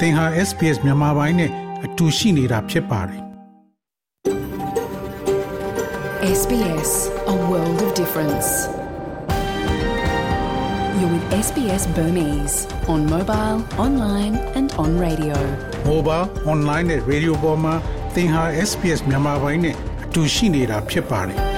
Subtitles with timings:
[0.00, 1.50] သင်ဟာ SPS မြန်မာပိုင်းနဲ့
[1.84, 3.22] အတူရှိနေတာဖြစ်ပါတယ်
[6.40, 6.92] SBS
[7.34, 8.48] A world of difference.
[10.98, 12.56] You're with SBS Burmese
[12.92, 15.36] on mobile, online and on radio.
[15.90, 17.74] mobile online နဲ့ radio ပေါ်မှာ
[18.14, 19.74] သင်ဟာ SPS မြန်မာပိုင်းနဲ့
[20.04, 21.49] အတူရှိနေတာဖြစ်ပါတယ်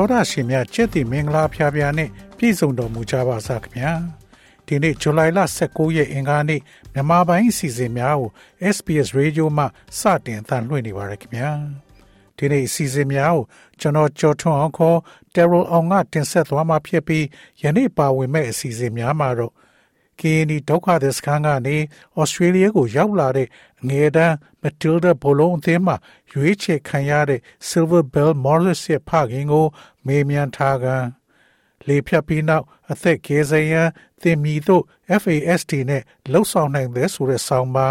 [0.00, 3.92] သောရရှိမြကျက်တီမင်္ဂလာဖျားဖျားနဲ့ပြည့်စုံတော်မူကြပါစားခင်ဗျာ
[4.66, 6.60] ဒီနေ့ဇူလိုင်လ19ရက်အင်္ဂါနေ့
[6.92, 8.30] မြန်မာပိုင်းအစီအစဉ်များကို
[8.74, 9.64] SPS Radio မှ
[9.98, 11.50] စတင်အသံလွှင့်နေပါရခင်ဗျာ
[12.36, 13.44] ဒီနေ့အစီအစဉ်များကို
[13.80, 14.98] ကျွန်တော်ကြော်ထွန်းအောင်ခေါ်
[15.34, 17.24] Terrell အောင်ကတင်ဆက်သွားမှာဖြစ်ပြီး
[17.62, 19.52] ယနေ့ပါဝင်မဲ့အစီအစဉ်များမှာတော့
[20.20, 21.76] KNI ဒုက္ခသည်စခန်းကနေ
[22.18, 23.48] ဩစတြေးလျကိုရောက်လာတဲ့
[23.80, 25.96] အငယ်တန်း Matilda ဘလုံးအသင်းမှာ
[26.32, 29.66] ရွေးချယ်ခံရတဲ့ Silver Bell Morris ရဲ့ဖခင်ကို
[30.06, 30.86] မေးမြန်းထားက
[31.88, 33.88] လေဖြတ်ပြီးနောက်အသက်ကယ်ဆယ်ရန်
[34.22, 34.84] သင်မီတို့
[35.22, 37.88] FAST နဲ့လှုပ်ဆောင်နိုင်တဲ့ဆိုတဲ့ဆောင်းပါ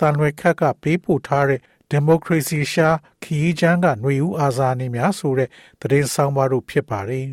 [0.00, 1.60] တန်ရွယ်ခက်ကပေးပို့ထားတဲ့
[1.92, 2.88] Democracy ရှာ
[3.22, 7.26] ခီးချမ်းကຫນွေဦးအာဇာနည်များဆိုတဲ့သတင်းဆောင်ပါတို့ဖြစ်ပါတယ်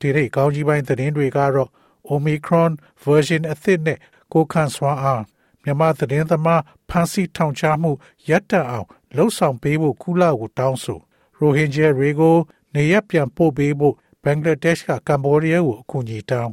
[0.00, 1.70] ဒီနေ့ကောင်းကြီးပိုင်းသတင်းတွေကတော့
[2.10, 2.72] Omicron
[3.04, 3.98] version အသစ်နဲ့
[4.32, 5.22] ကိုခန့်စွမ်းအား
[5.62, 7.90] မြန်မာသတင်းသမားဖန်စီထောင်ချမှု
[8.28, 11.00] ရပ်တန့်အောင်လှုံ့ဆော်ပေးဖို့ကုလကိုတောင်းဆို
[11.38, 12.36] ရိုဟင်ဂျာတွေကို
[12.74, 16.52] နေရပြန်ပို့ပေးဖို့ဘင်္ဂလားဒေ့ရှ်ကကမ္ဘောဒီးယားကိုအကူအညီတောင်း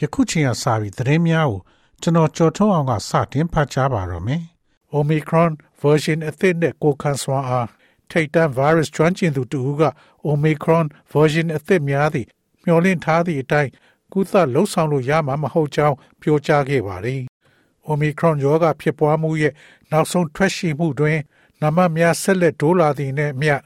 [0.00, 1.60] ယခုချိန်ကစပြီးသတင်းများကို
[2.02, 4.42] ကျွန်တော်ကြော်ထုံးအောင်ကစတင်ဖတ်ကြားပါတော့မယ်။
[4.98, 5.52] Omicron
[5.82, 7.68] version အသစ်နဲ့ကိုခန့်စွာအား
[8.10, 9.82] ထိတ်တန့် virus ကျွမ်းကျင်သူတူက
[10.30, 12.28] Omicron version အသစ်များသည့်
[12.64, 13.70] မျှော်လင့်ထားသည့်အတိုင်း
[14.12, 17.20] ကုသလှုပ်ဆောင်လို့ရမှာမဟုတ်ကြောင်းပြောကြားခဲ့ပါတယ်။
[17.90, 19.52] Omicron ရောဂါဖြစ်ပွားမှုရဲ့
[19.90, 21.18] နောက်ဆုံးထွက်ရှိမှုတွင်
[21.62, 23.56] နမများဆက်လက်တိုးလာသည်နဲ့မျှ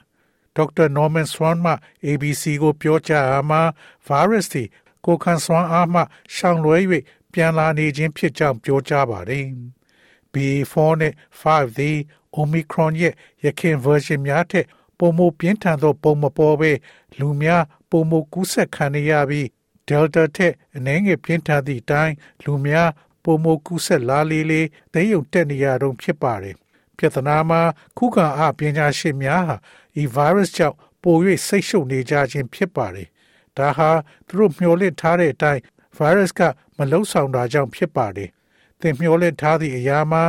[0.56, 1.72] ဒေါက်တာ Norman Swan မှ
[2.06, 3.60] ABC ကိုပြောကြားအားမှာ
[4.08, 4.68] virus သည်
[5.04, 6.00] ကိုခန့်စွမ်းအားမှ
[6.34, 6.76] ရှောင်လွဲ၍
[7.32, 9.46] ပြန်လာနေခြင်းဖြစ်ကြောင်းပြောကြားပါတယ်။
[10.32, 11.96] BA4 နဲ့ 5သည်
[12.40, 13.14] Omicron ရဲ့
[13.44, 14.66] ရခင် version များထက်
[14.98, 16.72] ပုံမပြင်းထန်သောပုံမပေါ်ဘဲ
[17.18, 19.46] လူများပုံမကူးစက်ခံနေရပြီး
[19.88, 22.14] Delta ထက်အနည်းငယ်ပြင်းထန်သည့်အတိုင်း
[22.44, 22.90] လူများ
[23.24, 24.62] ပုံမကူးစက်လာလေလေ
[24.92, 26.56] သိယုံတက်နေရတော့ဖြစ်ပါတယ်။
[26.96, 27.60] ပြဿနာမှာ
[27.98, 29.56] ခုခံအားပညာရှင်များဟာ
[29.94, 31.16] ဒီ virus ကြောင့်ပို၍
[31.46, 33.08] စိတ်ရှုပ်နေကြခြင်းဖြစ်ပါတယ်။
[33.56, 33.90] ဒါဟာ
[34.26, 35.60] သူတို့မျှော်လင့်ထားတဲ့အတိုင်း
[35.98, 36.40] virus က
[36.76, 38.30] မလုံဆောင်တာကြောင့်ဖြစ်ပါတယ်။
[38.80, 40.22] သင်မျှော်လင့်ထားသည့်အရာမှာ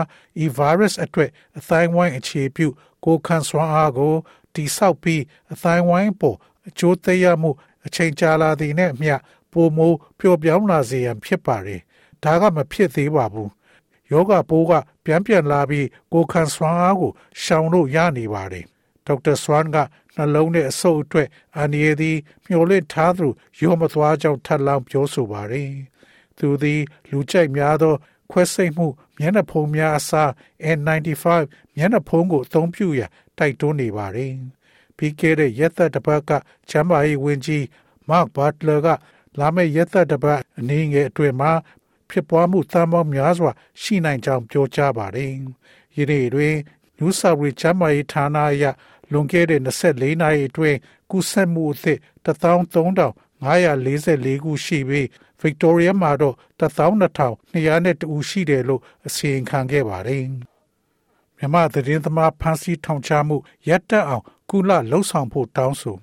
[0.44, 2.68] ဤ virus အတွက်အတိုင်းဝိုင်းအခြေပြု
[3.06, 4.16] ကိုခန့်စွမ်းအားကို
[4.56, 5.22] တိဆောက်ပြီး
[5.54, 7.52] အတိုင်းဝိုင်းပေါ်အကျိုးသက်ရောက်မှု
[7.86, 9.16] အချိန်ကြာလာသည်နဲ့အမျှ
[9.52, 11.82] ပိုမိုပျော့ပြောင်းလာစေရန်ဖြစ်ပါတယ်။
[12.24, 13.50] ဒါကမဖြစ်သေးပါဘူး။
[14.12, 14.72] ယောဂပိုးက
[15.06, 17.12] ပြန်ပြန်လာပြီးကိုခန့်စွမ်းအားကို
[17.42, 18.66] ရှောင်လို့ရနေပါတယ်။
[19.12, 19.78] ဒေါက်တာဆွမ်က
[20.16, 23.28] နှလုံးနဲ့အဆုပ်အတွက်အန်ရီသည်မျှော်လင့်ထားသူ
[23.60, 25.72] ရောမသွားကြောင်းထပ်လောင်းပြောဆိုပါတယ်။
[26.38, 27.96] သူသည်လူကြိုက်များသော
[28.32, 28.88] ခွဲစိတ်မှု
[29.20, 30.30] မျက်နှာဖုံးများအစား
[30.78, 31.26] N95
[31.76, 33.02] မျက်နှာဖုံးကိုအသုံးပြုရ
[33.38, 34.34] တိုက်တွန်းနေပါတယ်။
[34.98, 36.32] ပြီးခဲ့တဲ့ရက်သက်တစ်ပတ်က
[36.70, 37.64] ချမ်းပါရေးဝန်ကြီး
[38.10, 38.88] Mark Butler က
[39.40, 41.52] လာမယ့်ရက်သက်တစ်ပတ်အနည်းငယ်အတွင်းမှာ
[42.10, 43.52] ဖြစ်ပွားမှုသံပေါင်းများစွာ
[43.82, 45.32] ရှိနိုင်ကြောင်းပြောကြားပါတယ်။
[45.96, 46.56] ယနေ့တွင်
[46.98, 48.66] New South Wales ချမ်းပါရေးဌာနအရ
[49.12, 50.78] လွန်ခဲ့တဲ့24နာရီအတွင်း
[51.12, 55.08] ကူးစက်မှုအသစ်13544ခုရှိပြီး
[55.42, 60.24] Victoria မှာတော့12202ရှိတယ်လို့အစီရင်ခံခဲ့ပါတယ်။
[61.38, 63.38] မြန်မာသတင်းသမားဖမ်းဆီးထောင်ချမှု
[63.70, 65.98] ရပ်တန့်အောင်ကုလလှုံ့ဆော်ဖို့တောင်းဆို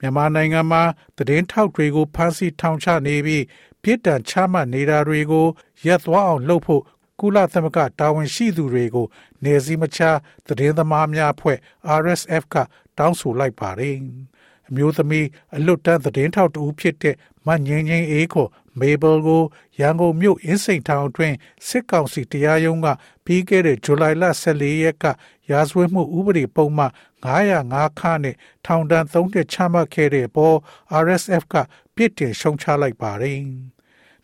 [0.00, 0.82] မြန်မာနိုင်ငံမှာ
[1.16, 3.44] သတင်းထောက်တွေကိုဖမ်းဆီးထောင်ချနေပြီး
[3.82, 5.46] ပြစ်ဒဏ်ချမှတ်နေတာတွေကို
[5.86, 6.82] ရပ်သွားအောင်လုပ်ဖို့
[7.20, 9.06] ကုလသမဂ္ဂတာဝန်ရှိသူတွေကို
[9.44, 11.58] နေစည်းမခြားသတင်းသမားများအဖွဲ့
[12.00, 12.56] RSF က
[12.98, 13.96] တောင်းဆိုလိုက်ပါတယ်။
[14.68, 15.26] အမျိုးသမီး
[15.56, 18.48] အလွတ်တန်းသတင်းထောက်တူဖြစ်တဲ့မငင်းငင်းအေးကို
[18.80, 19.42] မေဘယ်ကို
[19.80, 21.36] ရန်ကုန်မြို့အင်းစိန်ထောင်အတွင်း
[21.68, 22.86] စစ်ကောင်စီတရားရုံးက
[23.24, 25.04] ပြီးခဲ့တဲ့ဇူလိုင်လ14ရက်က
[25.50, 26.92] ရာဇဝတ်မှုဥပဒေပုံမှန်
[27.24, 30.56] 905ခနဲ့ထောင်ဒဏ်3နှစ်ချမှတ်ခဲ့တဲ့ပေါ်
[31.04, 31.54] RSF က
[31.94, 33.40] ပြစ်တင်ရှုံချလိုက်ပါတယ်။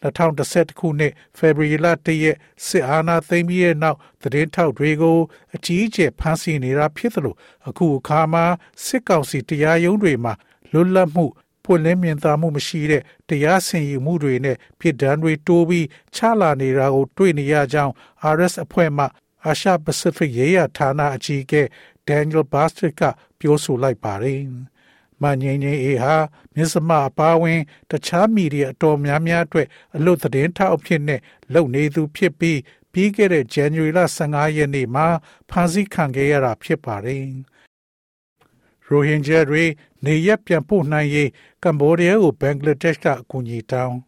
[0.05, 2.37] 2011ခုနှစ်ဖေဖော်ဝါရီလ1ရက်
[2.67, 5.19] စစ်အာဏာသိမ်းပြီးတဲ့နောက်သတင်းထောက်တွေကို
[5.55, 7.35] အကြီးအကျယ်ဖမ်းဆီးနေတာဖြစ်သလို
[7.69, 8.45] အခုအခါမှာ
[8.85, 10.33] စစ်ကောင်စီတရားရုံးတွေမှာ
[10.73, 11.27] လွတ်လပ်မှု
[11.65, 17.93] ပွင့်လင်းမြင်သာမှုမရှိတဲ့တရားစီရင်မှုတွေနဲ့ပြည်ဒဏ်တွေတိုးပြီးချလာနေတာကိုတွေ့နေရကြောင်း
[18.35, 19.05] RS အဖွဲ့မှ
[19.47, 21.62] အာရှပစိဖိတ်ရေးရာဌာနအကြီးအကဲ
[22.09, 23.03] Daniel Bastard က
[23.39, 24.41] ပြောဆိုလိုက်ပါတယ်။
[25.23, 26.15] မငိမ့်ငိမ့်အေးဟာ
[26.55, 31.21] မြစ်စမအပါဝင် တခြားမီဒီယာအတော်များများအတွက်အလွတ်သတင်းထောက်အဖြစ်နဲ့
[31.55, 32.59] လုပ်နေသူဖြစ်ပြီး
[32.93, 35.07] ပြီးခဲ့တဲ့ January လ15ရက်နေ့မှာ
[35.51, 37.25] ဖမ်းဆီးခံခဲ့ရတာဖြစ်ပါတယ်။
[38.87, 39.65] ရိုဟင်ဂျာတွေ
[40.05, 41.31] နေရပ်ပြန်ပို့နိုင်ရေး
[41.65, 43.99] ကမ္ဘောဒီးယားကိုဘင်္ဂလားဒေ့ရှ်ကအကူအညီတောင်း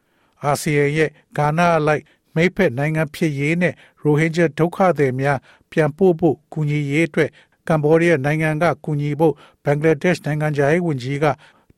[0.45, 2.05] အာဆီယံရဲ့ဂါနာအလိုက်
[2.35, 5.39] မိတ်ဖက်နိုင်ငံဖြစ်ရေးနဲ့ရိုဟင်ဂျာဒုက္ခသည်များ
[5.71, 7.31] ပြန်ပို့ဖို့ကူညီရေးအတွက်
[7.69, 9.35] ကမ္ဘောဒီးယားနိုင်ငံကကူညီဖို့
[9.65, 11.27] ဘင်္ဂလားဒေ့ရှ်နိုင်ငံသားရေးဝန်ကြီးက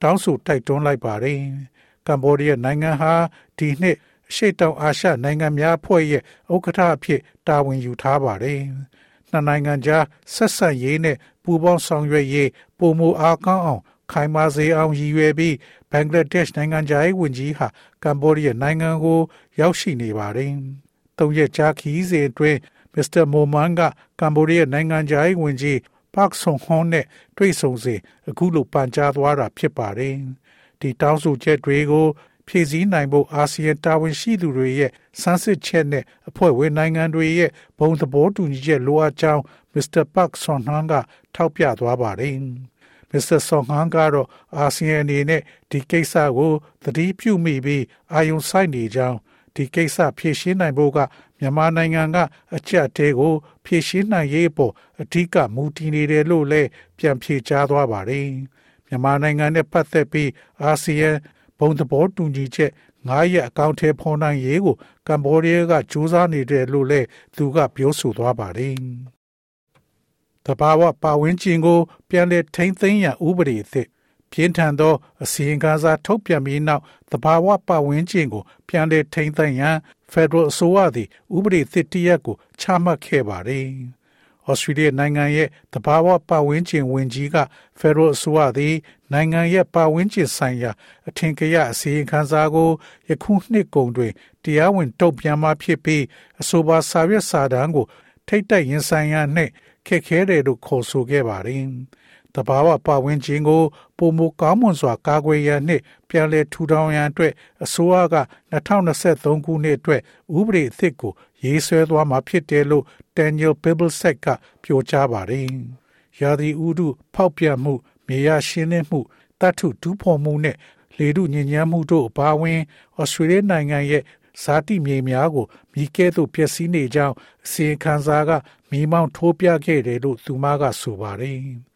[0.02, 1.40] တောင်းဆိုတိုက်တွန်းလိုက်ပါတယ်။
[2.06, 3.12] ကမ္ဘောဒီးယားနိုင်ငံဟာ
[3.58, 3.96] ဒီနှစ်
[4.31, 6.23] အရှေ့တောင်အာရှနိုင်ငံများအဖွဲ့ရဲ့
[6.55, 8.61] ဥက္ကဋ္ဌအဖြစ်တာဝန်ယူထားပါတယ်။
[9.31, 10.05] နှစ်နိုင်ငံကြား
[10.35, 13.82] ဆက်ဆံရေးနဲ့ပူးပေါင်းဆောင်ရွက်ရေးပုံမအားကောင်းအောင်
[14.12, 15.55] ခိုင်မာစေအောင်ရည်ရွယ်ပြီး
[15.91, 17.67] ဘင်္ဂလားဒေ့ရှ်နိုင်ငံသားရေးဝန်ကြီးဟာ
[18.05, 19.20] ကမ္ဘောဒီးယားနိုင်ငံကို
[19.61, 20.52] ရောက်ရှိနေပါတယ်။
[21.19, 22.58] သုံးရက်ကြာခီးစဉ်အတွင်း
[22.99, 23.81] မစ္စတာမိုမန်က
[24.21, 25.79] ကမ္ဘောဒီးယားနိုင်ငံသားရေးဝန်ကြီး
[26.15, 27.05] ပတ်ဆုံဟွန်နဲ့
[27.37, 30.15] တွေ့ဆုံစဉ်အခုလိုပန်ကြားသွားတာဖြစ်ပါတယ်။
[30.81, 32.06] ဒီတောင်းဆိုချက်တွေကို
[32.47, 34.91] ဖြည့်ဆည်းနိုင်ဖို့အာဆီယံတာဝန်ရှိသူတွေရဲ့
[35.21, 39.43] စမ်းစစ်ချက်နဲ့အဖွဲ့ဝင်နိုင်ငံတွေရဲ့ဘုံသဘောတူညီချက်လိုအပ်ကြောင်း
[39.73, 40.93] မစ္စတာပတ်ဆွန်ဟန်က
[41.35, 42.37] ထောက်ပြသွားပါတယ်။
[43.11, 46.53] မစ္စတာဆွန်ဟန်ကတော့အာဆီယံအနေနဲ့ဒီကိစ္စကို
[46.83, 49.19] သတိပြုမိပြီးအာယုံဆိုင်နေကြောင်း
[49.55, 50.99] ဒီကိစ္စဖြေရှင်းနိုင်ဖို့က
[51.38, 52.17] မြန်မာနိုင်ငံက
[52.56, 56.69] အကြက်တဲကို ဖြေရှင်းနိုင်ရေးပေါ်အဓိကမူတည်နေတယ်လို့လည်း
[56.99, 58.26] ပြန်ဖြေကြားသွားပါတယ်။
[58.87, 60.31] မြန်မာနိုင်ငံနဲ့ပတ်သက်ပြီး
[60.62, 61.11] အာဆီယံ
[61.58, 62.73] ဘုံသဘောတူညီချက်
[63.06, 64.76] ငါးရက်အကောင့်ထဲဖော်နိုင်ရေးကို
[65.06, 67.06] ကမ္ဘောဒီးယားကကြိုးစားနေတယ်လို့လည်း
[67.37, 68.75] သူကပြောဆိုသွားပါတယ်။
[70.46, 73.87] တဘာဝပါဝင်ခြင်းကို ပြန်လည်ထိမ့်သိမ်းရန်ဥပဒေအသစ်
[74.32, 76.82] ပြင်းထန်သောအစီရင်ခံစာထုတ်ပြန်ပြီးနောက်
[77.12, 79.76] တဘာဝပတ်ဝန်းကျင်ကို ပြန်လည်ထိန်းသိမ်းရန်
[80.12, 83.66] ဖက်ဒရယ်အစိုးရသည်ဥပဒေသစ်တရက်ကိုချမှတ်ခဲ့ပါတယ်။
[84.49, 87.37] ဩစတြေးလျနိုင်ငံရဲ့တဘာဝပတ်ဝန်းကျင်ဝင်ကြီးက
[87.78, 88.75] ဖက်ဒရယ်အစိုးရသည်
[89.12, 90.70] နိုင်ငံရဲ့ပတ်ဝန်းကျင်ဆိုင်ရာ
[91.08, 92.70] အထင်ကရအစီရင်ခံစာကို
[93.08, 94.12] ယခုနှစ်ကုန်တွင်
[94.43, 96.05] တရားဝင်တုံ့ပြန်မှဖြစ်ပြီး
[96.40, 97.87] အဆိုပါစာရွက်စာတမ်းကို
[98.26, 99.52] ထိတ်တိုက်ရင်ဆိုင်ရာနှင့်
[99.87, 101.64] ခက်ခဲတယ်လို့ခေါ်ဆိုခဲ့ပါတယ်။
[102.38, 103.62] တဘာဝပတ်ဝန်းကျင်ကို
[103.99, 107.32] ပုံမကောင်းမွန်စွာကာကွယ်ရန်နှင့်ပြန်လည်ထူထောင်ရန်အတွက်
[107.64, 108.17] အစိုးရက
[108.52, 110.00] 2023ခုနှစ်အတွက်
[110.38, 111.12] ဥပဒေအသစ်ကို
[111.44, 112.85] ရေးဆွဲသွားမှာဖြစ်တယ်လို့
[113.17, 114.26] Daniel Bibelsack က
[114.62, 115.46] ပြောကြားပါတယ်။
[116.20, 117.73] ရာသီဥတုဖောက်ပြန်မှု
[118.06, 119.00] မြေယာရှင်းလင်းမှု
[119.41, 120.56] တတ်ထုဒူးဖော်မှုနဲ့
[120.99, 122.61] လေထုညဉ့်ညမ်းမှုတို့အပါအဝင်
[123.00, 124.02] ဩစတြေးလျနိုင်ငံရဲ့
[124.43, 127.14] ဇာတိမြေများကိုမိကဲ့သို့ပျက်စီးနေကြောင်း
[127.44, 128.31] အစီရင်ခံစာက
[128.70, 131.41] မိမောင်းထိုးပြခဲ့တယ်လို့သူမကဆိုပါတယ်။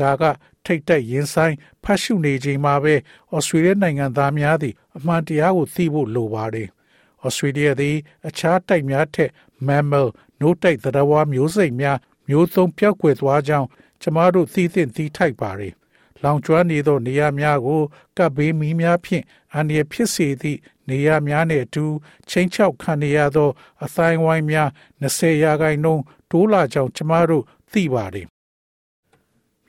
[0.00, 0.22] ဒါက
[0.64, 1.54] ထိတ်တက်ရင်ဆိုင်
[1.84, 2.94] ဖတ်ရှုနေချိန်မှာပဲ
[3.34, 6.68] ဩစတြေးလျနိုင်ငံသားများသည်အမှန်တရားကိုသိဖို့လိုပါတယ်။
[7.24, 7.96] ဩစတြေးလျသည်
[8.28, 9.30] အခြားတိုက်များထက်
[9.66, 10.06] mammal
[10.40, 11.98] နိုးတိုက်သတ္တဝါမျိုးစိတ်များ
[12.28, 13.68] မျိုးသုံးပြောက်ွယ်သွားကြောင်း
[14.02, 15.74] ကျမတို့သိသင့်သိထိုက်ပါတယ်။
[16.22, 17.82] လောင်ကျွမ်းနေသောနေရာများကို
[18.16, 19.24] ကပ်ဘေးမီးများဖြင့်
[19.54, 20.58] အန္တရာယ်ဖြစ်စေသည့်
[20.88, 21.84] နေရာများနှင့်အတူ
[22.28, 23.50] ချင်းချောက်ခံနေရသော
[23.84, 24.68] အတိုင်းဝိုင်းများ
[25.02, 28.26] 20ရာခိုင်နှုန်းတိုးလာကြောင်းကျမတို့သိပါတယ်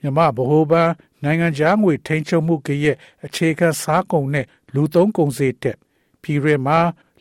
[0.00, 0.90] မြမဗဟိုဘဏ်
[1.24, 5.76] နိုင်ငံခြားငွေထိန်းချုပ်မှုကရဲ့အခြေခံစားကုန်နဲ့လူသုံးကုန်စည်တက်
[6.22, 6.78] ပြည်ရမှာ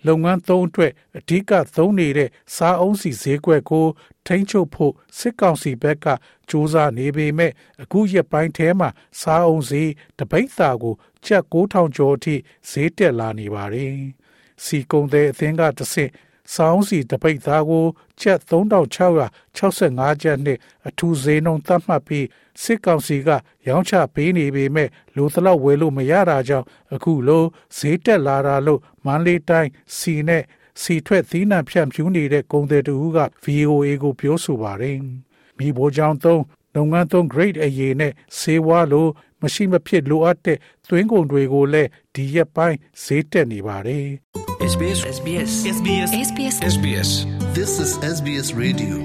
[0.07, 3.85] လုပ်ငန်းသုံးအတွက်အဓိကသုံးနေတဲ့စားအုံးစီဈေးကွက်ကို
[4.27, 6.05] ထိန်းချုပ်ဖို့စစ်ကောင်စီဘက်က
[6.49, 7.51] စူးစမ်းနေပေမဲ့
[7.81, 8.89] အခုရက်ပိုင်းထဲမှာ
[9.21, 9.83] စားအုံးစီ
[10.19, 10.95] တပိတ်သာကို
[11.25, 12.35] ကျပ်9000ကျော်အထိ
[12.69, 13.95] ဈေးတက်လာနေပါတယ်။
[14.63, 16.11] စီကုံတဲ့အသင်းကတဆင့်
[16.53, 17.85] စောင်းစီတပိတ်သားကို
[18.21, 22.25] ကျပ်3665ကျပ်နဲ့အထူးဈေးနှုန်းသတ်မှတ်ပြီး
[22.61, 23.29] စစ်ကောင်စီက
[23.67, 27.43] ရောင်းချပေးနေပေမဲ့လိုသလောက်ဝယ်လို့မရတာကြောင့်အခုလို
[27.77, 30.43] ဈေးတက်လာတာလို့မန္တလေးတိုင်းစီနဲ့
[30.81, 34.97] စီထွက်သီးနှံဖြန့်ဖြူးနေတဲ့ကုန်သည်တူက VOA ကိုပြောဆိုပါတယ်။
[35.57, 36.41] မိဘကြောင့်သုံး
[36.75, 39.07] လုပ်ငန်းသုံး grade အရေးနဲ့ဆေးဝါးလို
[39.41, 47.10] မရှိမဖြစ်လိုအပ်တဲ့သွင်းကုန်တွေကိုလည်းဒီရက်ပိုင်းဈေးတက်နေပါတယ် SBS SBS SBS SBS SBS
[47.56, 48.96] This is SBS Radio.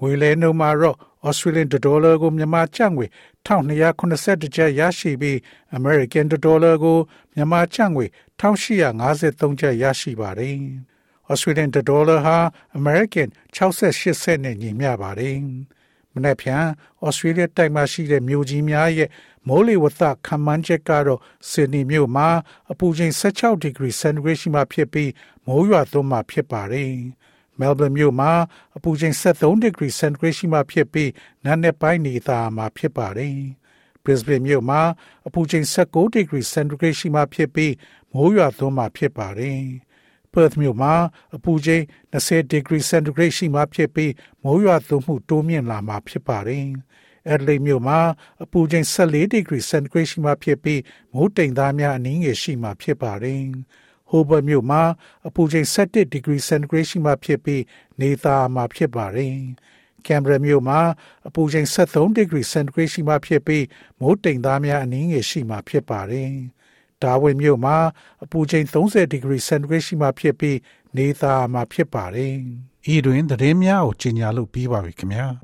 [0.00, 0.96] ငွေလဲနှုန်းမှာတော့
[1.28, 3.06] Australian dollar ကိုမြန်မာကျပ်ငွေ
[3.46, 5.36] 1281ကျပ်ရရှိပြီး
[5.78, 6.98] American dollar ကို
[7.34, 8.06] မြန်မာကျပ်ငွေ
[8.40, 10.56] 1853ကျပ်ရရှိပါတယ်။
[11.30, 12.38] Australian dollar ဟာ
[12.78, 15.38] American 68ကျပ်နဲ့ညီမျှပါတယ်။
[16.13, 16.63] မနေ့ဖြန်
[17.05, 19.09] ဩစတြေးလျတိုက်မှာရှိတဲ့မြို့ကြီးများရဲ့
[19.47, 22.27] မိုးလေဝသခန့်မှန်းချက်ကတော့ဆစ်ဒနီမြို့မှာ
[22.71, 25.11] အပူချိန်16ဒီဂရီစင်တီဂရိတ်ရှိမှဖြစ်ပြီး
[25.45, 26.93] မိုးရွာသွန်းမှဖြစ်ပါတယ်။
[27.59, 28.31] မဲလ်ဘန်မြို့မှာ
[28.75, 31.11] အပူချိန်73ဒီဂရီစင်တီဂရိတ်ရှိမှဖြစ်ပြီး
[31.45, 33.37] နံနက်ပိုင်းနေသားမှာဖြစ်ပါတယ်။
[34.03, 34.81] Brisbane မြို့မှာ
[35.27, 37.73] အပူချိန်16ဒီဂရီစင်တီဂရိတ်ရှိမှဖြစ်ပြီး
[38.13, 39.61] မိုးရွာသွန်းမှဖြစ်ပါတယ်။
[40.33, 40.93] Perth မြို့မှာ
[41.35, 41.83] အပူချိန်
[42.13, 44.11] 20ဒီဂရီစင်တီဂရိတ်ရှိမှဖြစ်ပြီး
[44.43, 46.65] မိုးရွာသွန်းမှုတိုးမြင့်လာမှာဖြစ်ပါတယ်။
[47.31, 47.99] Adelaide မြို့မှာ
[48.43, 50.81] အပူချိန်14 degree centigrade ရှိမှဖြစ်ပြီး
[51.13, 53.43] မိုးတိမ်သားများအနည်းငယ်ရှိမှဖြစ်ပါတယ်။
[54.09, 54.81] Hobart မြို့မှာ
[55.27, 57.63] အပူချိန်17 degree centigrade ရှိမှဖြစ်ပြီး
[58.01, 59.35] နေသားမှဖြစ်ပါတယ်။
[60.05, 60.79] Canberra မြို့မှာ
[61.27, 63.65] အပူချိန်73 degree centigrade ရှိမှဖြစ်ပြီး
[63.99, 66.31] မိုးတိမ်သားများအနည်းငယ်ရှိမှဖြစ်ပါတယ်။
[67.03, 67.77] ဒါဝင်မြို့မှာ
[68.23, 70.57] အပူချိန်30 degree centigrade ရှိမှဖြစ်ပြီး
[70.97, 72.33] နေသားမှဖြစ်ပါတယ်။
[72.93, 75.27] ဤတွင်သတင်းများကိုကြီးညာလို့ပြီးပါပြီခင်ဗျာ။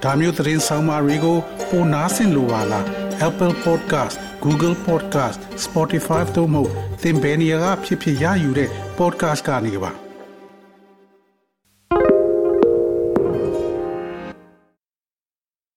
[0.04, 1.36] ။ဒါမျိုးသတင်းဆောင်မတွေကို
[1.68, 2.86] ပိုနားဆင်လိုပါလား
[3.27, 6.63] Apple Podcast Google Podcast Spotify တို့မှာ
[7.01, 9.91] သင်ပင်ရာဖြစ်ဖြစ်ရယူတဲ့ podcast ကနေပါ။